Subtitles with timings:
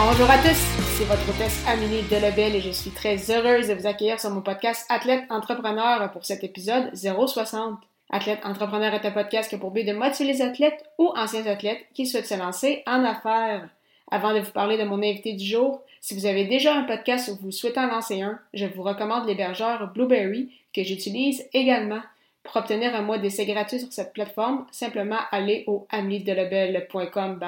[0.00, 0.54] Bonjour à tous,
[0.96, 4.42] c'est votre hôtesse Amélie Delebel et je suis très heureuse de vous accueillir sur mon
[4.42, 7.80] podcast Athlète Entrepreneur pour cet épisode 060.
[8.08, 11.44] Athlète Entrepreneur est un podcast qui a pour but de motiver les athlètes ou anciens
[11.46, 13.68] athlètes qui souhaitent se lancer en affaires.
[14.08, 17.28] Avant de vous parler de mon invité du jour, si vous avez déjà un podcast
[17.30, 22.02] ou vous souhaitez en lancer un, je vous recommande l'hébergeur Blueberry que j'utilise également.
[22.44, 27.40] Pour obtenir un mois d'essai gratuit sur cette plateforme, simplement allez au ameliedelebel.com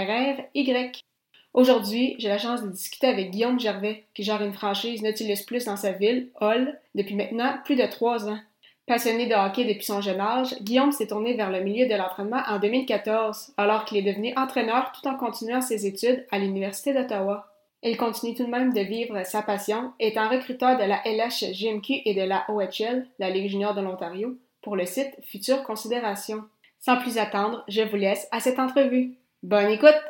[1.53, 5.65] Aujourd'hui, j'ai la chance de discuter avec Guillaume Gervais, qui gère une franchise Nautilus Plus
[5.65, 8.39] dans sa ville, Hall, depuis maintenant plus de trois ans.
[8.87, 12.41] Passionné de hockey depuis son jeune âge, Guillaume s'est tourné vers le milieu de l'entraînement
[12.47, 17.53] en 2014, alors qu'il est devenu entraîneur tout en continuant ses études à l'Université d'Ottawa.
[17.83, 22.15] Il continue tout de même de vivre sa passion, étant recruteur de la LHJMQ et
[22.15, 26.45] de la OHL, la Ligue junior de l'Ontario, pour le site Future Considération.
[26.83, 29.11] Sans plus attendre, je vous laisse à cette entrevue.
[29.43, 30.01] Bonne écoute!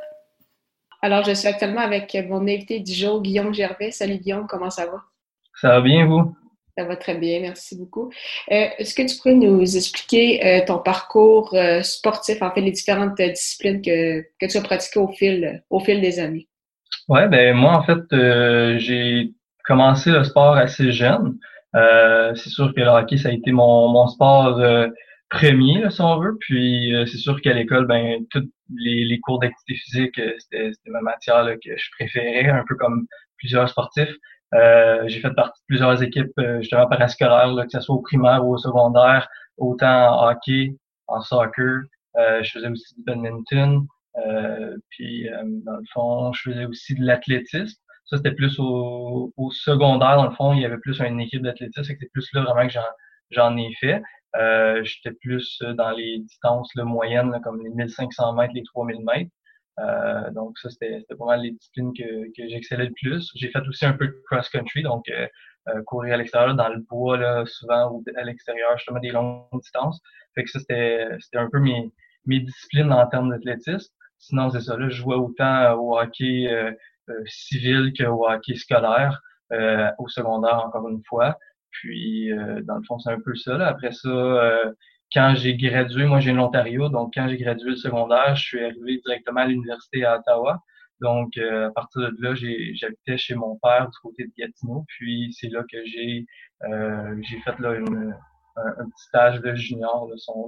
[1.01, 3.91] Alors, je suis actuellement avec mon invité du jour, Guillaume Gervais.
[3.91, 5.01] Salut Guillaume, comment ça va?
[5.59, 6.33] Ça va bien, vous?
[6.77, 8.09] Ça va très bien, merci beaucoup.
[8.51, 12.71] Euh, est-ce que tu pourrais nous expliquer euh, ton parcours euh, sportif, en fait, les
[12.71, 16.47] différentes disciplines que, que tu as pratiquées au fil, au fil des années?
[17.09, 19.33] Oui, ben moi, en fait, j'ai
[19.65, 21.37] commencé le sport assez jeune.
[21.73, 24.57] c'est sûr que le hockey, ça a été mon, mon sport
[25.31, 26.37] premier, si on veut.
[26.39, 30.71] Puis euh, c'est sûr qu'à l'école, ben tous les, les cours d'activité physique, euh, c'était
[30.87, 33.07] ma matière que je préférais, un peu comme
[33.37, 34.13] plusieurs sportifs.
[34.53, 38.45] Euh, j'ai fait partie de plusieurs équipes justement parascolaires, là, que ce soit au primaire
[38.45, 40.75] ou au secondaire, autant en hockey,
[41.07, 41.83] en soccer.
[42.15, 43.87] je faisais aussi du badminton.
[44.89, 45.29] puis
[45.65, 47.79] dans le fond, je faisais aussi de l'athlétisme.
[48.05, 51.43] Ça, c'était plus au, au, secondaire, dans le fond, il y avait plus une équipe
[51.43, 52.73] d'athlétisme, c'était plus là vraiment que
[53.31, 54.01] j'en ai fait.
[54.35, 59.03] Euh, J'étais plus euh, dans les distances là, moyennes, comme les 1500 mètres, les 3000
[59.03, 59.31] mètres.
[59.79, 63.31] Euh, donc ça, c'était pas mal les disciplines que, que j'excellais le plus.
[63.35, 65.27] J'ai fait aussi un peu de cross-country, donc euh,
[65.69, 69.45] euh courir à l'extérieur, dans le bois, là, souvent, ou à l'extérieur, justement, des longues
[69.61, 69.99] distances.
[70.35, 71.91] Fait que ça, c'était un peu mes,
[72.25, 73.93] mes disciplines en termes d'athlétisme.
[74.19, 76.71] Sinon, c'est ça, là, je jouais autant au hockey euh,
[77.25, 79.21] civil qu'au hockey scolaire,
[79.97, 81.37] au secondaire, encore une fois.
[81.71, 83.57] Puis, euh, dans le fond, c'est un peu ça.
[83.57, 83.67] Là.
[83.67, 84.71] Après ça, euh,
[85.13, 89.01] quand j'ai gradué, moi j'ai l'Ontario, donc quand j'ai gradué le secondaire, je suis arrivé
[89.05, 90.61] directement à l'université à Ottawa.
[91.01, 94.85] Donc, euh, à partir de là, j'habitais chez mon père du côté de Gatineau.
[94.87, 96.25] Puis, c'est là que j'ai
[97.21, 98.15] j'ai fait là, une,
[98.55, 100.47] un, petit stage de junior, là, si on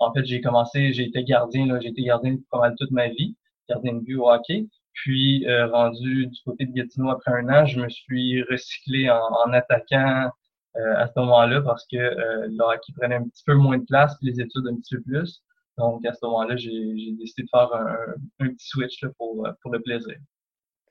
[0.00, 3.36] en fait, j'ai commencé, j'ai été gardien, j'ai été gardien pas mal toute ma vie,
[3.68, 4.66] gardien de vue au hockey.
[4.92, 9.52] Puis, euh, rendu du côté de Gatineau après un an, je me suis recyclé en,
[9.52, 10.30] attaquant
[10.76, 13.84] euh, à ce moment-là parce que euh, le hockey prenait un petit peu moins de
[13.84, 15.42] place, puis les études un petit peu plus.
[15.78, 17.96] Donc, à ce moment-là, j'ai décidé de faire un,
[18.40, 20.16] un petit switch là, pour, pour le plaisir.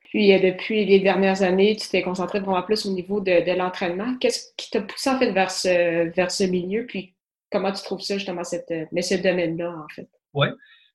[0.06, 4.18] Puis, depuis les dernières années, tu t'es concentré vraiment plus au niveau de, de l'entraînement.
[4.18, 6.88] Qu'est-ce qui t'a poussé en fait vers ce, vers ce milieu?
[6.88, 7.14] Puis,
[7.52, 10.10] comment tu trouves ça justement, cette, mais ce domaine-là, en fait?
[10.34, 10.48] Oui.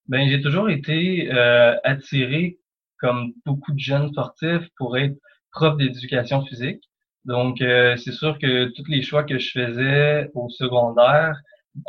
[0.09, 2.59] Ben, j'ai toujours été euh, attiré
[3.05, 5.17] comme beaucoup de jeunes sportifs, pour être
[5.53, 6.83] prof d'éducation physique.
[7.27, 11.37] Donc, euh, c'est sûr que tous les choix que je faisais au secondaire,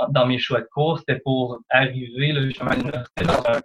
[0.10, 3.62] dans mes choix de cours, c'était pour arriver là, justement à l'université dans un,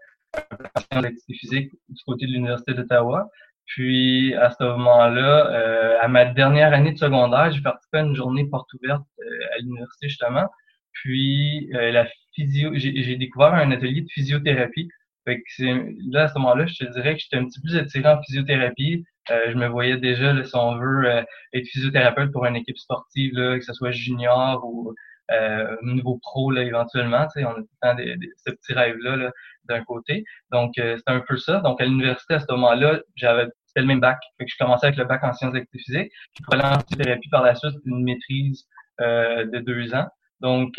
[0.92, 3.28] un d'activité physique du côté de l'Université d'Ottawa.
[3.66, 8.14] Puis, à ce moment-là, euh, à ma dernière année de secondaire, j'ai participé à une
[8.14, 10.48] journée porte ouverte euh, à l'université, justement.
[10.92, 14.88] Puis, la physio, j'ai découvert un atelier de physiothérapie
[15.30, 17.78] fait que là, à ce moment-là, je te dirais que j'étais un petit peu plus
[17.78, 19.04] attiré en physiothérapie.
[19.30, 21.22] Euh, je me voyais déjà, là, si on veut, euh,
[21.52, 24.92] être physiothérapeute pour une équipe sportive, là, que ce soit junior ou
[25.30, 27.28] euh, niveau pro là, éventuellement.
[27.36, 29.30] On a tout le temps des, des, ce petit rêve-là -là,
[29.64, 30.24] d'un côté.
[30.50, 31.60] Donc, euh, c'était un peu ça.
[31.60, 34.18] Donc, à l'université, à ce moment-là, j'avais c'était le même bac.
[34.38, 36.12] Fait que je commençais avec le bac en sciences d'activité physique.
[36.34, 38.66] Puis pour aller en physiothérapie par la suite, une maîtrise
[39.00, 40.08] euh, de deux ans.
[40.40, 40.72] Donc,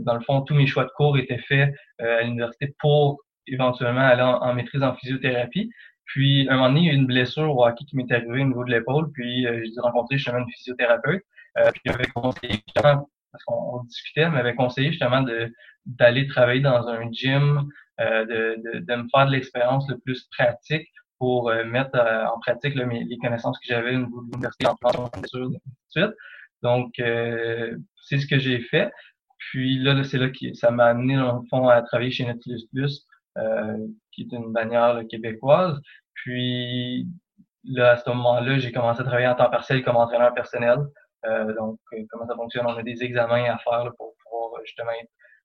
[0.00, 4.22] dans le fond, tous mes choix de cours étaient faits à l'université pour éventuellement aller
[4.22, 5.70] en, maîtrise en physiothérapie.
[6.04, 8.42] Puis, un moment donné, il y a eu une blessure au hockey qui m'est arrivée
[8.42, 9.10] au niveau de l'épaule.
[9.12, 11.22] Puis, euh, j'ai rencontré justement une physiothérapeute.
[11.58, 15.52] Euh, puis, il avait conseillé, parce qu'on discutait, m'avait conseillé justement de,
[15.86, 17.68] d'aller travailler dans un gym,
[18.00, 20.88] euh, de, de, me faire de l'expérience le plus pratique
[21.18, 24.76] pour euh, mettre euh, en pratique les connaissances que j'avais au niveau de l'université en
[24.76, 25.26] plan de
[25.88, 26.10] suite.
[26.62, 28.92] Donc, c'est ce que j'ai fait.
[29.38, 32.62] Puis là, c'est là que ça m'a amené, dans le fond, à travailler chez Nautilus
[32.72, 33.04] Plus,
[34.10, 35.80] qui est une bannière québécoise.
[36.14, 37.06] Puis
[37.64, 40.78] là, à ce moment-là, j'ai commencé à travailler en temps partiel comme entraîneur personnel.
[41.56, 41.78] donc,
[42.10, 42.66] comment ça fonctionne?
[42.66, 44.92] On a des examens à faire pour pouvoir justement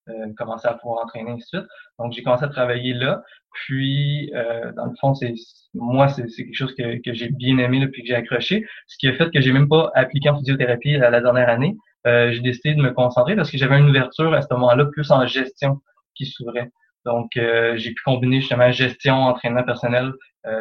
[0.09, 1.71] euh, commencer à pouvoir entraîner, ainsi de suite.
[1.99, 3.21] Donc, j'ai commencé à travailler là.
[3.51, 5.33] Puis, euh, dans le fond, c'est
[5.73, 8.65] moi, c'est quelque chose que, que j'ai bien aimé depuis que j'ai accroché.
[8.87, 11.75] Ce qui a fait que j'ai même pas appliqué en physiothérapie la dernière année.
[12.05, 15.11] Euh, j'ai décidé de me concentrer parce que j'avais une ouverture à ce moment-là plus
[15.11, 15.81] en gestion
[16.15, 16.69] qui s'ouvrait.
[17.07, 20.11] Donc, euh, j'ai pu combiner justement gestion, entraînement personnel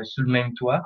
[0.03, 0.83] sous le même toit.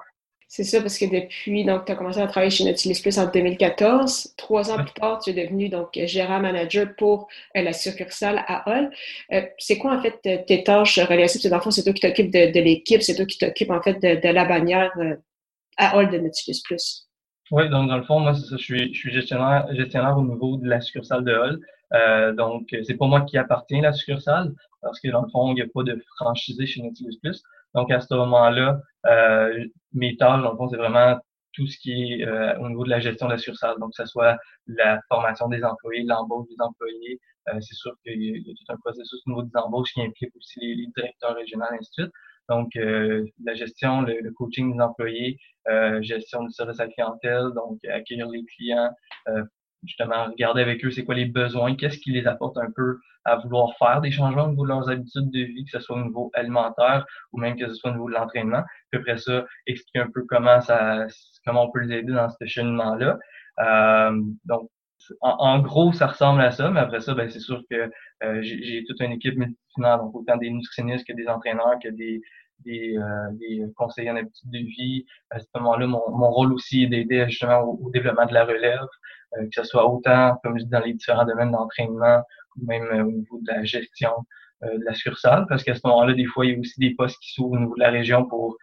[0.53, 3.31] C'est ça, parce que depuis, donc, tu as commencé à travailler chez Nautilus Plus en
[3.31, 4.35] 2014.
[4.37, 8.69] Trois ans plus tard, tu es devenu donc gérant manager pour euh, la succursale à
[8.69, 8.91] Hall.
[9.33, 11.49] Euh, c'est quoi, en fait, tes tâches relatives?
[11.49, 14.01] Dans le fond, c'est toi qui t'occupes de, l'équipe, c'est toi qui t'occupes, en fait,
[14.01, 15.15] de, la bannière euh,
[15.77, 17.09] à Hall de Nautilus Plus.
[17.53, 20.25] Oui, donc, dans le fond, moi, c'est ça, je suis, je suis gestionnaire, gestionnaire au
[20.25, 21.61] niveau de la succursale de Hall.
[21.95, 25.51] Euh, donc, c'est pas moi qui appartiens à la succursale, parce que, dans le fond,
[25.51, 27.43] il n'y a pas de franchisé chez Nautilus Plus.
[27.75, 31.19] Donc, à ce moment-là, euh, mes tâches, dans le fond, c'est vraiment
[31.53, 33.79] tout ce qui est euh, au niveau de la gestion de la sursalle.
[33.79, 37.21] Donc, que ce soit la formation des employés, l'embauche des employés.
[37.49, 40.35] Euh, c'est sûr qu'il y, a tout un processus au niveau des embauches qui implique
[40.37, 42.13] aussi les, directeurs régionaux, ainsi de suite.
[42.49, 45.39] Donc, la gestion, le, coaching des employés,
[46.01, 48.91] gestion du service à la clientèle, donc accueillir les clients,
[49.85, 53.37] justement regarder avec eux c'est quoi les besoins, qu'est-ce qui les apporte un peu à
[53.37, 56.05] vouloir faire des changements au niveau de leurs habitudes de vie, que ce soit au
[56.05, 58.63] niveau alimentaire ou même que ce soit au niveau de l'entraînement.
[58.91, 61.07] Puis après ça, expliquer un peu comment ça,
[61.47, 63.19] comment on peut les aider dans ce cheminement-là.
[63.61, 64.71] Euh, donc,
[65.23, 67.91] en, gros, ça ressemble à ça, mais après ça, ben, c'est sûr que
[68.23, 72.21] euh, j'ai toute une équipe multidisciplinaire, donc autant des nutritionnistes que des entraîneurs, que des,
[72.65, 75.07] des, euh, des conseillers en habitude de vie.
[75.31, 78.87] À ce moment-là, mon, mon rôle aussi est d'aider justement au, développement de la relève,
[79.37, 82.23] euh, que ce soit autant, comme je dis, dans les différents domaines d'entraînement,
[82.57, 84.13] ou même euh, au niveau de la gestion
[84.65, 86.95] euh, de la succursale, parce qu'à ce moment-là, des fois, il y a aussi des
[86.95, 88.57] postes qui s'ouvrent au niveau de la région pour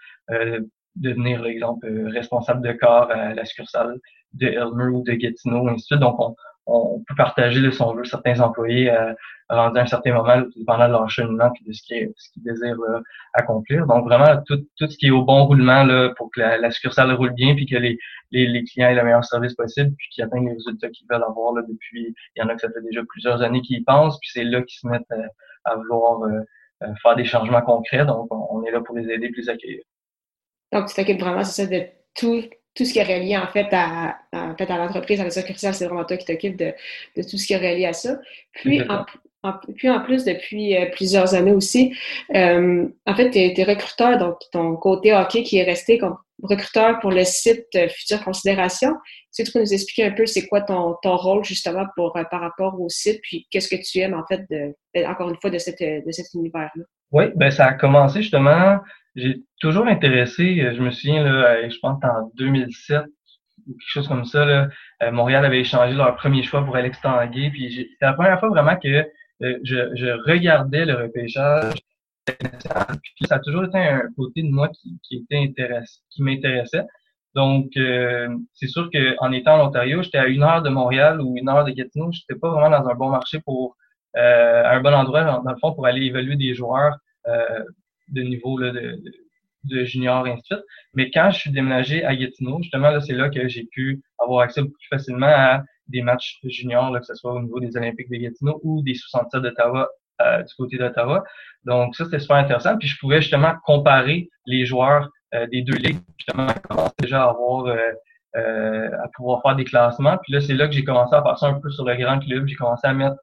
[0.96, 3.98] devenir, par exemple, responsable de corps à la succursale
[4.34, 6.00] de Elmer ou de Gatineau, ainsi de suite.
[6.00, 6.36] Donc, on,
[6.68, 9.14] on peut partager, de son veut, certains employés euh,
[9.50, 13.00] rendus à un certain moment, pendant leur cheminement, puis de ce qu'ils désirent euh,
[13.34, 13.88] accomplir.
[13.88, 16.72] Donc, vraiment, tout, tout ce qui est au bon roulement là, pour que la, la
[16.72, 17.98] succursale roule bien, puis que les,
[18.32, 21.24] les, les, clients aient le meilleur service possible, puis qu'ils atteignent les résultats qu'ils veulent
[21.24, 22.14] avoir là, depuis.
[22.36, 24.44] Il y en a que ça fait déjà plusieurs années qu'ils y pensent, puis c'est
[24.44, 25.28] là qu'ils se mettent euh,
[25.64, 28.06] à vouloir euh, faire des changements concrets.
[28.06, 29.84] Donc, on, est là pour les aider, plus les accueillir.
[30.74, 32.44] Donc, tu t'occupes vraiment, c'est ça, de tout
[32.78, 35.74] tout ce qui est relié en fait à, en fait, à l'entreprise, à la succursale,
[35.74, 36.74] c'est vraiment toi qui t'occupes de,
[37.16, 38.20] de, tout ce qui est relié à ça.
[38.54, 39.04] Puis, en,
[39.76, 41.96] puis en plus, depuis euh, plusieurs années aussi,
[42.36, 47.00] euh, en fait, tu es, recruteur, donc ton côté hockey qui est resté comme recruteur
[47.00, 48.94] pour le site euh, Future Considération.
[49.32, 52.42] Si tu peux nous expliquer un peu c'est quoi ton, ton rôle justement pour, par
[52.42, 55.58] rapport au site, puis qu'est-ce que tu aimes en fait, de, encore une fois, de,
[55.58, 56.84] cette, de cet univers-là?
[57.12, 58.80] Oui, ben ça a commencé justement
[59.18, 63.04] j'ai toujours intéressé, euh, je me souviens, là, euh, je pense en 2007
[63.68, 64.70] ou quelque chose comme ça, là,
[65.04, 67.50] euh, Montréal avait échangé leur premier choix pour Alex Tanguay.
[67.50, 69.06] Puis c'était la première fois vraiment que
[69.42, 71.74] je, je, regardais le repêchage.
[72.26, 76.86] Puis ça a toujours été un côté de moi qui, qui était intéressé, qui m'intéressait.
[77.36, 77.72] Donc,
[78.54, 81.66] c'est sûr qu'en étant en Ontario, j'étais à une heure de Montréal ou une heure
[81.66, 82.12] de Gatineau.
[82.12, 83.78] J'étais pas vraiment dans un bon marché pour
[84.18, 86.98] euh, un bon endroit, dans, le fond, pour aller évaluer des joueurs
[87.28, 87.64] euh,
[88.10, 89.02] de niveau là, de,
[89.66, 90.66] de, junior et ainsi de suite.
[90.94, 94.42] Mais quand je suis déménagé à Gatineau, justement, là, c'est là que j'ai pu avoir
[94.42, 98.10] accès plus facilement à des matchs juniors, là, que ce soit au niveau des Olympiques
[98.10, 99.90] de Gatineau ou des 67 d'Ottawa
[100.22, 101.24] euh, du côté d'Ottawa.
[101.66, 102.78] Donc ça, c'était super intéressant.
[102.78, 106.48] Puis je pouvais justement comparer les joueurs euh, des deux ligues, justement,
[107.00, 107.78] déjà à avoir euh,
[108.38, 110.18] euh, à pouvoir faire des classements.
[110.24, 112.48] Puis là, c'est là que j'ai commencé à passer un peu sur le grand club.
[112.48, 113.18] J'ai commencé à mettre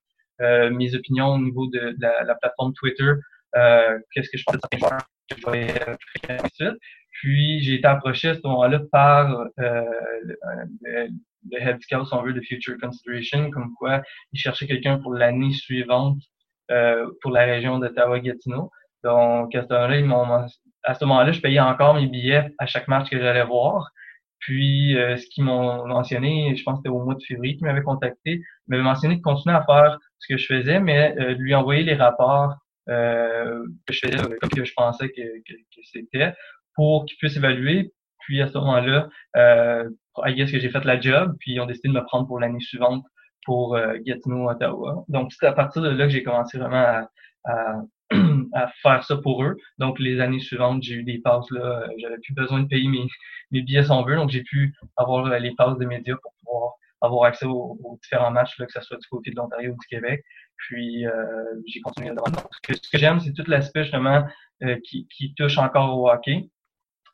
[0.73, 3.13] mes opinions au niveau de, la, plateforme Twitter
[3.57, 4.71] euh, qu'est-ce que je pensais de
[6.31, 6.75] euh,
[7.13, 9.31] Puis j'ai été approché à ce moment-là par
[9.61, 9.85] euh,
[10.23, 11.09] le,
[11.51, 15.15] le, head scout, si on veut, de Future Consideration, comme quoi il cherchait quelqu'un pour
[15.15, 16.19] l'année suivante
[16.71, 18.71] euh, pour la région d'Ottawa-Gatineau.
[19.03, 20.47] Donc à ce moment-là,
[20.85, 23.91] à ce moment-là, je payais encore mes billets à chaque match que j'allais voir.
[24.45, 27.67] Puis, euh, ce qu'ils m'ont mentionné, je pense que c'était au mois de février qu'ils
[27.67, 31.33] m'avaient contacté, ils m'avaient mentionné de continuer à faire ce que je faisais, mais euh,
[31.35, 32.55] lui envoyer les rapports euh,
[32.87, 36.33] que je faisais comme que je pensais que, que, c'était
[36.75, 37.93] pour qu'ils puissent évaluer.
[38.21, 39.89] Puis à ce moment-là, euh,
[40.19, 42.41] I guess que j'ai fait la job, puis ils ont décidé de me prendre pour
[42.41, 43.05] l'année suivante
[43.45, 45.05] pour Gatineau, Ottawa.
[45.09, 47.09] Donc, c'est à partir de là que j'ai commencé vraiment à,
[47.45, 47.83] à,
[48.83, 49.57] faire ça pour eux.
[49.79, 53.07] Donc, les années suivantes, j'ai eu des passes là, j'avais plus besoin de payer mes,
[53.51, 57.25] mes billets sans veut, donc j'ai pu avoir les passes des médias pour pouvoir avoir
[57.25, 60.25] accès aux, différents matchs, là, que ce soit du côté de l'Ontario ou du Québec.
[60.69, 61.05] Puis,
[61.67, 64.25] j'ai continué à Ce que, ce que j'aime, c'est tout l'aspect justement
[64.85, 66.49] qui, qui touche encore au hockey.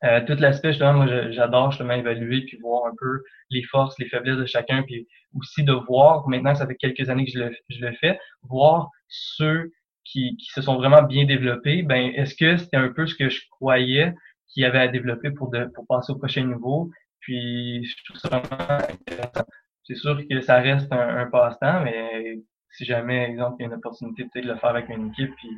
[0.03, 4.09] Euh, tout l'aspect, justement, moi, j'adore justement évaluer puis voir un peu les forces, les
[4.09, 7.57] faiblesses de chacun, puis aussi de voir, maintenant ça fait quelques années que je le,
[7.69, 9.73] je le fais, voir ceux
[10.05, 13.29] qui, qui se sont vraiment bien développés, ben est-ce que c'était un peu ce que
[13.29, 14.15] je croyais
[14.49, 16.91] qu'il y avait à développer pour, de, pour passer au prochain niveau?
[17.21, 19.45] Puis je trouve ça vraiment intéressant.
[19.85, 22.39] C'est sûr que ça reste un, un passe-temps, mais
[22.73, 25.51] si jamais, exemple, il y a une opportunité de le faire avec une équipe, puis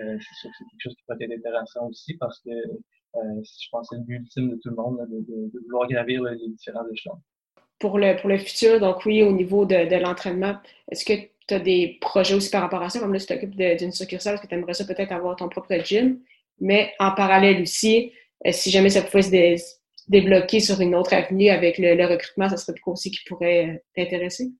[0.00, 3.42] euh, c'est sûr que c'est quelque chose qui peut être intéressant aussi parce que euh,
[3.42, 6.48] je pense que c'est le but ultime de tout le monde, de, vouloir gravir les
[6.48, 7.18] différents échelons.
[7.78, 10.56] Pour le, pour le futur, donc oui, au niveau de, de l'entraînement,
[10.90, 13.00] est-ce que tu as des projets aussi par rapport à ça?
[13.00, 15.74] Comme là, tu t'occupes d'une succursale, est-ce que tu aimerais ça peut-être avoir ton propre
[15.82, 16.20] gym?
[16.60, 18.12] Mais en parallèle aussi,
[18.46, 22.56] euh, si jamais ça pouvait se débloquer sur une autre avenue avec le, recrutement, ça
[22.56, 24.50] serait quoi aussi qui pourrait euh, t'intéresser?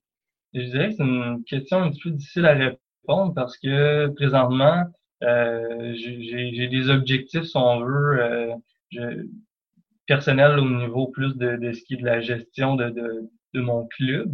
[0.53, 4.83] Je dirais que c'est une question un petit peu difficile à répondre parce que présentement,
[5.23, 8.55] euh, j'ai des objectifs, si on veut, euh,
[8.91, 9.27] je,
[10.07, 13.61] personnels au niveau plus de, de ce qui est de la gestion de, de, de
[13.61, 14.31] mon club.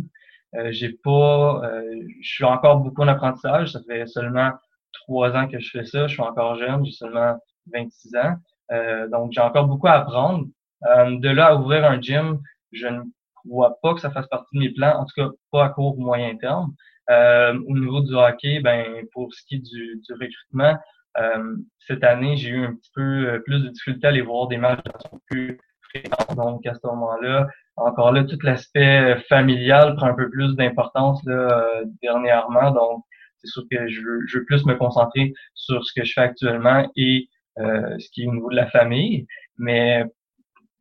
[0.55, 1.83] Euh, j'ai pas, euh,
[2.21, 3.73] je suis encore beaucoup en apprentissage.
[3.73, 4.51] Ça fait seulement
[4.93, 6.07] trois ans que je fais ça.
[6.07, 7.37] Je suis encore jeune, j'ai seulement
[7.73, 8.35] 26 ans.
[8.71, 10.47] Euh, donc, j'ai encore beaucoup à apprendre.
[10.83, 12.39] de là à ouvrir un gym,
[12.71, 13.01] je ne
[13.49, 15.97] crois pas que ça fasse partie de mes plans, en tout cas pas à court
[15.97, 16.73] ou moyen terme.
[17.09, 20.75] Euh, au niveau du hockey, ben pour ce qui est du, du recrutement,
[21.19, 24.47] euh, cette année, j'ai eu un petit peu euh, plus de difficulté à aller voir
[24.47, 24.81] des matchs
[25.29, 26.33] plus fréquents.
[26.35, 27.47] Donc à ce moment-là,
[27.77, 32.71] encore là, tout l'aspect familial prend un peu plus d'importance là, dernièrement.
[32.71, 33.03] Donc,
[33.37, 36.21] c'est sûr que je veux, je veux plus me concentrer sur ce que je fais
[36.21, 39.27] actuellement et ce qui est au niveau de la famille.
[39.57, 40.05] Mais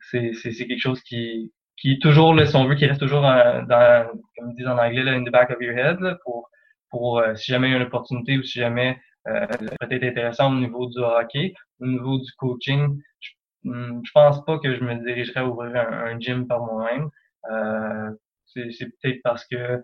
[0.00, 1.52] c'est quelque chose qui,
[1.84, 5.02] qui toujours, là, si on veut, reste toujours euh, dans, comme ils disent en anglais,
[5.02, 6.48] là, in the back of your head, là, pour,
[6.88, 8.98] pour euh, si jamais il y a une opportunité ou si jamais
[9.28, 9.46] euh,
[9.80, 13.30] peut-être intéressant au niveau du hockey, au niveau du coaching, je,
[13.64, 17.10] hmm, je pense pas que je me dirigerais à ouvrir un, gym par moi-même.
[17.50, 18.10] Euh,
[18.46, 19.82] c'est peut-être parce que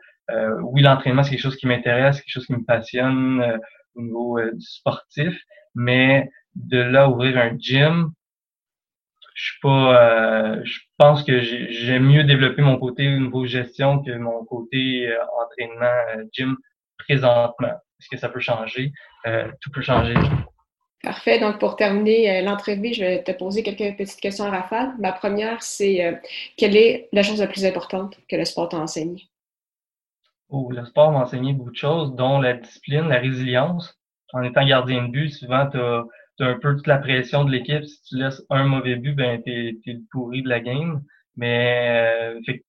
[0.63, 3.59] oui, l'entraînement, c'est quelque chose qui m'intéresse, quelque chose qui me passionne
[3.97, 5.37] au niveau du sportif,
[5.75, 8.13] mais de là ouvrir un gym,
[9.41, 14.03] je suis pas euh, je pense que j'ai mieux développé mon côté au niveau gestion
[14.03, 16.57] que mon côté euh, entraînement euh, gym
[16.99, 17.73] présentement.
[17.99, 18.93] Est-ce que ça peut changer?
[19.61, 20.15] tout peut changer.
[21.03, 21.39] Parfait.
[21.39, 24.95] Donc, pour terminer l'entrevue, je vais te poser quelques petites questions à rafale.
[24.99, 26.21] Ma première, c'est
[26.57, 29.29] quelle est la chose la plus importante que le sport t'a enseigné?
[30.49, 33.99] Oh, le sport m'a enseigné beaucoup de choses, dont la discipline, la résilience.
[34.33, 36.05] En étant gardien de but, souvent, tu as
[36.43, 37.85] un peu toute la pression de l'équipe.
[37.85, 41.03] Si tu laisses un mauvais but, ben t'es es le pourri de la game.
[41.37, 42.65] Mais euh, fait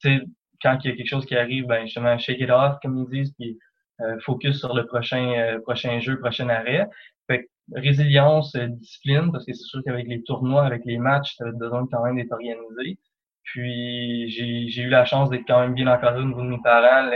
[0.61, 3.09] quand il y a quelque chose qui arrive, ben justement shake it off comme ils
[3.09, 3.57] disent, puis
[4.01, 6.87] euh, focus sur le prochain euh, prochain jeu, prochain arrêt.
[7.27, 11.43] Fait résilience, euh, discipline, parce que c'est sûr qu'avec les tournois, avec les matchs, tu
[11.43, 12.99] as besoin quand même d'être organisé.
[13.43, 17.09] Puis j'ai eu la chance d'être quand même bien encadré au niveau de mes parents.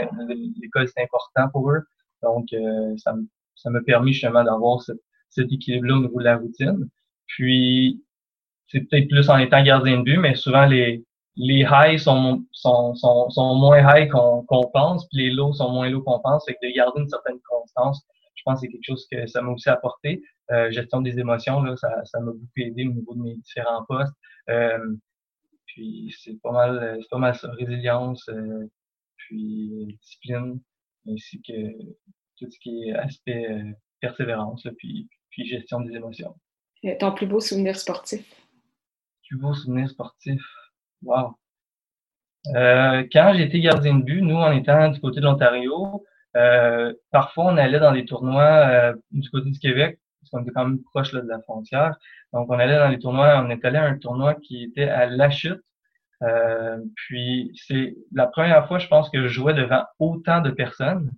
[0.60, 1.82] L'école c'est important pour eux.
[2.22, 2.48] Donc
[2.98, 3.14] ça
[3.54, 5.00] ça m'a permis justement d'avoir cette
[5.42, 6.88] cet équilibre-là au niveau de la routine.
[7.26, 8.02] Puis,
[8.68, 11.04] c'est peut-être plus en étant gardien de but, mais souvent les,
[11.36, 15.70] les highs sont, sont, sont, sont moins high qu'on qu'on pense, puis les lows sont
[15.70, 16.44] moins low qu'on pense.
[16.46, 19.42] Fait que de garder une certaine constance, je pense que c'est quelque chose que ça
[19.42, 20.22] m'a aussi apporté.
[20.52, 23.84] Euh, gestion des émotions, là, ça, ça m'a beaucoup aidé au niveau de mes différents
[23.88, 24.14] postes.
[24.48, 24.96] Euh,
[25.66, 28.66] puis c'est pas mal, c'est pas mal ça, résilience, euh,
[29.16, 30.60] puis discipline,
[31.08, 31.72] ainsi que
[32.38, 36.34] tout ce qui est aspect euh, persévérance, là, puis puis gestion des émotions.
[36.98, 38.24] ton plus beau souvenir sportif?
[39.28, 40.40] Plus beau souvenir sportif?
[41.02, 41.36] Wow!
[42.54, 46.04] Euh, quand j'étais gardien de but, nous, en étant du côté de l'Ontario,
[46.36, 50.52] euh, parfois on allait dans des tournois euh, du côté du Québec, parce qu'on était
[50.52, 51.96] quand même proche là, de la frontière.
[52.32, 55.06] Donc on allait dans les tournois, on est allé à un tournoi qui était à
[55.06, 55.60] La Chute.
[56.22, 61.10] Euh, puis c'est la première fois, je pense, que je jouais devant autant de personnes.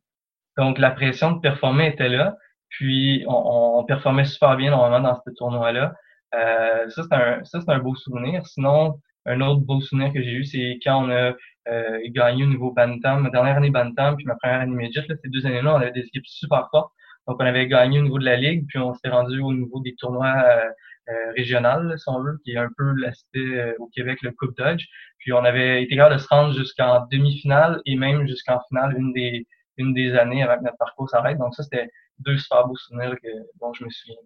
[0.56, 2.37] Donc la pression de performer était là.
[2.70, 5.94] Puis, on, on, performait super bien normalement dans ce tournoi-là.
[6.34, 8.46] Euh, ça, c'est un, ça, c'est un beau souvenir.
[8.46, 11.32] Sinon, un autre beau souvenir que j'ai eu, c'est quand on a
[11.68, 15.04] euh, gagné au niveau Bantam, ma dernière année Bantam, puis ma première année Midget.
[15.08, 16.92] Là, ces deux années-là, on avait des équipes super fortes.
[17.26, 19.80] Donc, on avait gagné au niveau de la Ligue, puis on s'est rendu au niveau
[19.80, 20.70] des tournois euh,
[21.10, 24.87] euh si on veut, qui est un peu l'aspect euh, au Québec, le Coupe Dodge.
[25.18, 29.12] Puis, on avait été capable de se rendre jusqu'en demi-finale et même jusqu'en finale, une
[29.12, 29.46] des
[29.78, 31.38] une des années que notre parcours s'arrête.
[31.38, 31.88] Donc ça, c'était
[32.20, 33.28] deux super beaux souvenirs que,
[33.60, 34.16] dont je me souviens.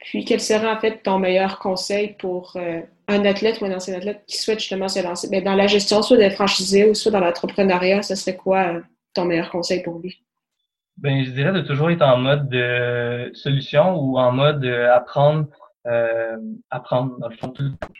[0.00, 3.94] Puis, quel serait en fait ton meilleur conseil pour euh, un athlète ou un ancien
[3.94, 5.28] athlète qui souhaite justement se lancer?
[5.30, 8.02] Ben, dans la gestion, soit des franchisés ou soit dans l'entrepreneuriat?
[8.02, 8.80] Ce serait quoi euh,
[9.14, 10.22] ton meilleur conseil pour lui?
[10.98, 15.48] Ben, je dirais de toujours être en mode de solution ou en mode apprendre,
[15.86, 16.36] euh,
[16.70, 17.52] apprendre dans le fond.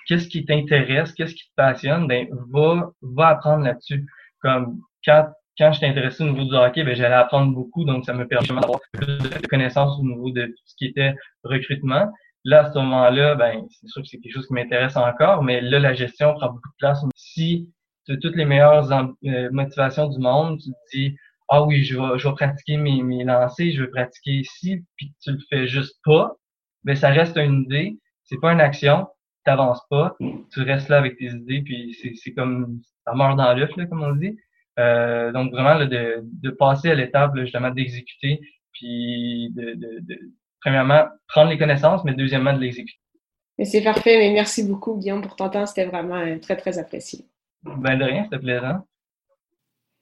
[0.07, 4.07] Qu'est-ce qui t'intéresse, qu'est-ce qui te passionne, ben va, va apprendre là-dessus.
[4.41, 8.13] Comme quand quand j'étais intéressé au niveau du hockey, ben, j'allais apprendre beaucoup, donc ça
[8.13, 12.11] me permet d'avoir plus de connaissances au niveau de tout ce qui était recrutement.
[12.45, 15.61] Là, à ce moment-là, ben, c'est sûr que c'est quelque chose qui m'intéresse encore, mais
[15.61, 17.05] là, la gestion prend beaucoup de place.
[17.17, 17.71] Si
[18.07, 21.17] tu as toutes les meilleures euh, motivations du monde, tu te dis,
[21.49, 25.13] ah oui, je vais, je vais pratiquer mes, mes lancers, je vais pratiquer ici, puis
[25.23, 26.37] tu le fais juste pas,
[26.85, 29.07] ben, ça reste une idée, c'est pas une action,
[29.45, 30.17] t'avances pas,
[30.53, 34.15] tu restes là avec tes idées, puis c'est comme, ça meurt dans l'œuf, comme on
[34.15, 34.37] dit.
[34.79, 38.41] Euh, donc vraiment de, de, passer à l'étape justement d'exécuter,
[38.73, 40.21] puis de, de, de,
[40.61, 43.01] premièrement prendre les connaissances, mais deuxièmement de l'exécuter.
[43.65, 47.25] C'est parfait, mais merci beaucoup Guillaume pour ton temps, c'était vraiment euh, très très apprécié.
[47.63, 48.85] Ben de rien, c'était plaisant.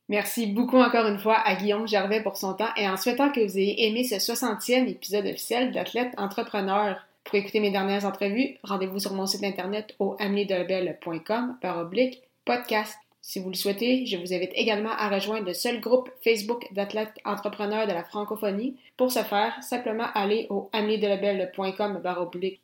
[0.08, 3.40] Merci beaucoup encore une fois à Guillaume Gervais pour son temps et en souhaitant que
[3.40, 7.06] vous ayez aimé ce 60e épisode officiel d'Athlète Entrepreneur.
[7.24, 12.98] Pour écouter mes dernières entrevues, rendez-vous sur mon site internet au ameliedelebel.com par oblique podcast.
[13.26, 17.14] Si vous le souhaitez, je vous invite également à rejoindre le seul groupe Facebook d'athlètes
[17.24, 18.76] entrepreneurs de la francophonie.
[18.98, 22.02] Pour ce faire, simplement aller au ameliedelebel.com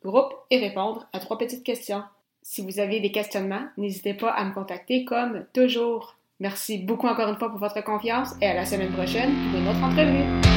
[0.03, 2.03] groupe et répondre à trois petites questions.
[2.43, 6.15] Si vous avez des questionnements, n'hésitez pas à me contacter comme toujours.
[6.39, 9.67] Merci beaucoup encore une fois pour votre confiance et à la semaine prochaine pour une
[9.67, 10.50] autre entrevue.